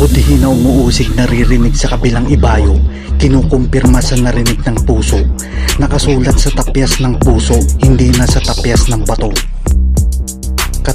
Butihin 0.00 0.42
na 0.42 0.48
umuusig 0.50 1.14
naririnig 1.14 1.76
sa 1.78 1.94
kabilang 1.94 2.26
ibayo, 2.26 2.74
kinukumpirma 3.14 4.00
sa 4.02 4.16
narinig 4.18 4.58
ng 4.66 4.78
puso. 4.82 5.22
Nakasulat 5.78 6.36
sa 6.36 6.50
tapyas 6.50 6.98
ng 7.04 7.14
puso, 7.20 7.56
hindi 7.84 8.10
na 8.16 8.26
sa 8.26 8.42
tapyas 8.42 8.90
ng 8.90 9.06
bato. 9.06 9.30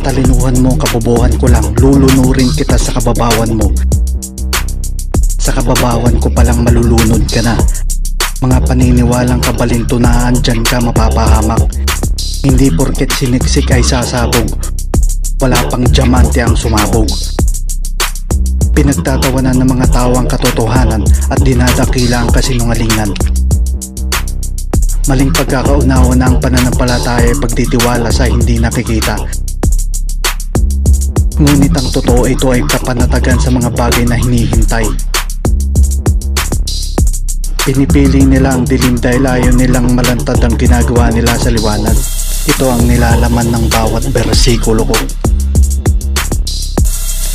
Katalinuhan 0.05 0.61
mo, 0.61 0.69
kabobohan 0.77 1.33
ko 1.41 1.49
lang, 1.49 1.65
lulunurin 1.81 2.45
kita 2.53 2.77
sa 2.77 2.93
kababawan 2.93 3.57
mo. 3.57 3.73
Sa 5.41 5.49
kababawan 5.49 6.21
ko 6.21 6.29
palang 6.29 6.61
malulunod 6.61 7.25
ka 7.25 7.41
na. 7.41 7.57
Mga 8.37 8.69
paniniwalang 8.69 9.41
kabalintunaan 9.41 10.37
dyan 10.45 10.61
ka 10.61 10.77
mapapahamak. 10.77 11.57
Hindi 12.45 12.69
porket 12.69 13.17
siniksik 13.17 13.65
ay 13.73 13.81
sasabog. 13.81 14.45
Wala 15.41 15.57
pang 15.73 15.81
diamante 15.89 16.45
ang 16.45 16.53
sumabog. 16.53 17.09
Pinagtatawanan 18.77 19.57
ng 19.57 19.69
mga 19.73 19.89
tao 19.89 20.13
ang 20.21 20.29
katotohanan 20.29 21.01
at 21.33 21.41
dinadakila 21.41 22.21
ang 22.21 22.29
kasinungalingan. 22.29 23.09
Maling 25.09 25.33
pagkakaunawa 25.33 26.13
na 26.13 26.29
ang 26.29 26.37
pananampalataya 26.37 27.33
ay 27.33 27.37
pagtitiwala 27.41 28.13
sa 28.13 28.29
hindi 28.29 28.61
nakikita. 28.61 29.44
Ngunit 31.35 31.75
ang 31.75 31.91
totoo 31.91 32.23
ito 32.31 32.47
ay 32.55 32.63
kapanatagan 32.63 33.35
sa 33.35 33.51
mga 33.51 33.67
bagay 33.75 34.07
na 34.07 34.15
hinihintay. 34.15 34.87
Pinipili 37.67 38.23
nila 38.23 38.55
ang 38.55 38.63
dilim 38.63 38.95
dahil 38.95 39.27
ayaw 39.27 39.51
nilang 39.51 39.91
malantad 39.91 40.39
ang 40.39 40.55
ginagawa 40.55 41.11
nila 41.11 41.35
sa 41.35 41.51
liwanag. 41.51 41.97
Ito 42.47 42.71
ang 42.71 42.87
nilalaman 42.87 43.51
ng 43.51 43.65
bawat 43.67 44.07
bersikulo 44.15 44.87
ko. 44.87 44.95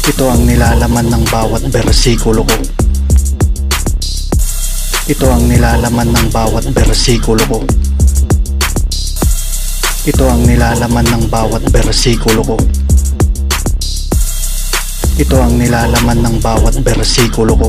Ito 0.09 0.25
ang 0.33 0.49
nilalaman 0.49 1.07
ng 1.13 1.25
bawat 1.29 1.69
bersikulo 1.69 2.41
ko. 2.49 2.57
Ito 5.13 5.27
ang 5.29 5.45
nilalaman 5.45 6.09
ng 6.09 6.27
bawat 6.33 6.73
bersikulo 6.73 7.45
ko. 7.45 7.59
Ito 10.09 10.25
ang 10.25 10.49
nilalaman 10.49 11.05
ng 11.05 11.25
bawat 11.29 11.69
bersikulo 11.69 12.41
ko. 12.41 12.80
Ito 15.21 15.37
ang 15.37 15.61
nilalaman 15.61 16.25
ng 16.25 16.37
bawat 16.41 16.81
bersikulo 16.81 17.53
ko. 17.53 17.69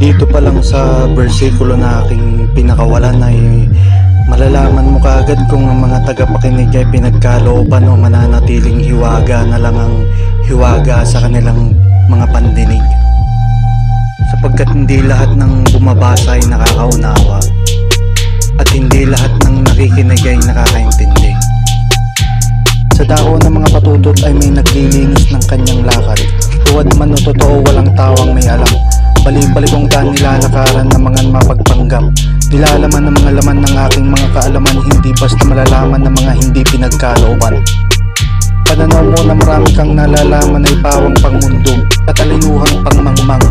Dito 0.00 0.24
pa 0.24 0.40
lang 0.40 0.64
sa 0.64 1.04
bersikulo 1.12 1.76
na 1.76 2.00
aking 2.00 2.48
pinakawalan 2.56 3.20
ay 3.20 3.68
malalaman 4.32 4.96
mo 4.96 4.98
kaagad 4.98 5.36
kung 5.52 5.68
ang 5.68 5.76
mga 5.76 6.08
tagapakinig 6.08 6.72
ay 6.72 6.88
pinagkalooban 6.88 7.84
o 7.84 8.00
mananatiling 8.00 8.80
hiwaga 8.80 9.44
na 9.44 9.60
lang 9.60 9.76
ang 9.76 9.94
hiwaga 10.48 11.04
sa 11.04 11.28
kanilang 11.28 11.76
mga 12.08 12.24
pandinig. 12.32 12.84
Sapagkat 14.32 14.72
hindi 14.72 15.04
lahat 15.04 15.36
ng 15.36 15.68
bumabasa 15.68 16.40
ay 16.40 16.42
nakakaunawa 16.48 17.44
at 18.56 18.68
hindi 18.72 19.04
lahat 19.04 19.36
ng 19.44 19.68
nakikinig 19.68 20.24
ay 20.24 20.40
nakakaintindi. 20.40 21.23
Sa 23.04 23.20
dako 23.20 23.36
ng 23.36 23.60
mga 23.60 23.68
patutot 23.68 24.16
ay 24.24 24.32
may 24.32 24.48
naglilinis 24.48 25.28
ng 25.28 25.44
kanyang 25.44 25.84
lakad. 25.84 26.16
Huwad 26.72 26.88
man 26.96 27.12
o 27.12 27.16
totoo 27.20 27.60
walang 27.68 27.92
tawang 27.92 28.32
may 28.32 28.48
alam. 28.48 28.72
Bali-balikong 29.20 29.84
daan 29.92 30.08
nilalakaran 30.08 30.88
ng 30.88 31.02
mga 31.04 31.20
mapagpanggap. 31.28 32.00
Nilalaman 32.48 33.12
ng 33.12 33.14
mga 33.20 33.30
laman 33.36 33.60
ng 33.60 33.76
aking 33.76 34.08
mga 34.08 34.28
kaalaman 34.32 34.80
hindi 34.88 35.12
basta 35.20 35.44
malalaman 35.44 36.00
ng 36.00 36.14
mga 36.16 36.32
hindi 36.32 36.60
pinagkalooban. 36.64 37.60
Pananaw 38.72 39.04
mo 39.04 39.20
na 39.20 39.36
marami 39.36 39.68
kang 39.76 39.92
nalalaman 39.92 40.64
ay 40.64 40.76
pawang 40.80 41.16
pangmundo, 41.20 41.84
katalinuhang 42.08 42.88
pangmangmang. 42.88 43.44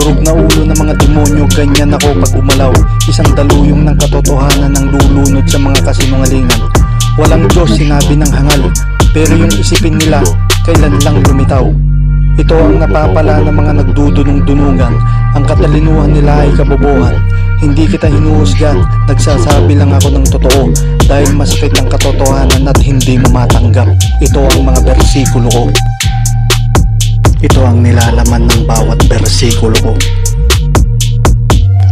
Durog 0.00 0.16
na 0.24 0.32
ulo 0.32 0.64
ng 0.64 0.78
mga 0.80 0.94
demonyo, 0.96 1.44
ganyan 1.52 1.92
ako 1.92 2.16
pag 2.24 2.32
umalaw. 2.40 2.72
Isang 3.04 3.36
daluyong 3.36 3.84
ng 3.84 4.00
katotohanan 4.00 4.72
ng 4.72 4.86
lulunod 4.96 5.44
sa 5.44 5.60
mga 5.60 5.76
kasinungalingan. 5.84 6.77
Walang 7.18 7.50
Diyos 7.50 7.74
sinabi 7.74 8.14
ng 8.14 8.30
hangal, 8.30 8.70
pero 9.10 9.34
yung 9.34 9.50
isipin 9.50 9.98
nila, 9.98 10.22
kailan 10.62 11.02
lang 11.02 11.18
lumitaw. 11.26 11.66
Ito 12.38 12.54
ang 12.54 12.78
napapala 12.78 13.42
ng 13.42 13.58
mga 13.58 13.72
nagdudunong-dunungan. 13.82 14.94
Ang 15.34 15.42
katalinuhan 15.42 16.14
nila 16.14 16.46
ay 16.46 16.54
kabobohan. 16.54 17.18
Hindi 17.58 17.90
kita 17.90 18.06
hinuhusgan, 18.06 18.86
nagsasabi 19.10 19.74
lang 19.74 19.90
ako 19.90 20.14
ng 20.14 20.26
totoo 20.30 20.70
dahil 21.10 21.34
masakit 21.34 21.74
ang 21.74 21.90
katotohanan 21.90 22.70
at 22.70 22.78
hindi 22.78 23.18
mo 23.18 23.34
matanggap. 23.34 23.90
Ito 24.22 24.38
ang 24.54 24.70
mga 24.70 24.80
bersikulo 24.86 25.50
ko. 25.50 25.64
Ito 27.42 27.60
ang 27.66 27.82
nilalaman 27.82 28.46
ng 28.46 28.62
bawat 28.62 29.02
bersikulo 29.10 29.74
ko. 29.82 29.92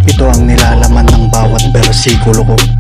Ito 0.07 0.25
ang 0.31 0.47
nilalaman 0.47 1.07
ng 1.11 1.25
bawat 1.35 1.67
bersikulo 1.75 2.47
ko. 2.47 2.76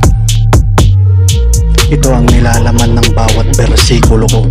Ito 1.87 2.11
ang 2.11 2.27
nilalaman 2.27 2.99
ng 2.99 3.15
bawat 3.15 3.47
bersikulo 3.55 4.27
ko. 4.27 4.43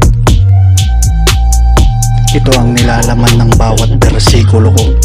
Ito 2.32 2.52
ang 2.56 2.72
nilalaman 2.72 3.44
ng 3.44 3.52
bawat 3.60 3.92
bersikulo 4.00 4.72
ko. 4.72 5.05